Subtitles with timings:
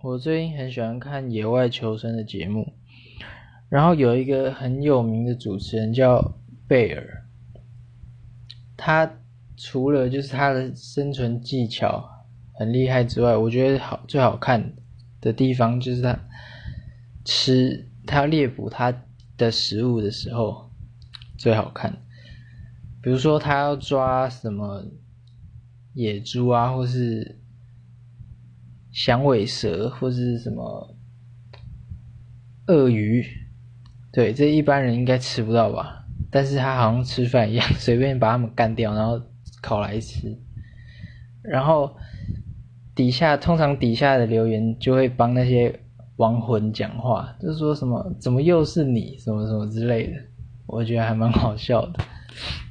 [0.00, 2.72] 我最近很喜欢看野外求生的节目，
[3.68, 7.26] 然后有一个很有名的主持人叫贝尔，
[8.76, 9.18] 他
[9.56, 12.08] 除了就是他的生存技巧
[12.54, 14.72] 很厉害之外，我觉得好最好看
[15.20, 16.16] 的地方就是他
[17.24, 18.94] 吃他猎捕他
[19.36, 20.70] 的食物的时候
[21.36, 21.92] 最好看，
[23.02, 24.84] 比如说他要抓什么
[25.92, 27.40] 野猪啊，或是。
[28.98, 30.92] 响尾蛇或是什么
[32.66, 33.24] 鳄鱼，
[34.10, 36.04] 对，这一般人应该吃不到吧？
[36.32, 39.22] 但是他好像吃饭一样， 随便把它们干掉，然后
[39.62, 40.36] 烤来吃。
[41.44, 41.96] 然后
[42.96, 45.78] 底下通常底下的留言就会帮那些
[46.16, 50.16] 亡魂讲话，就说什么怎么又是你，什么什么之类的，
[50.66, 52.00] 我觉得还蛮好笑的。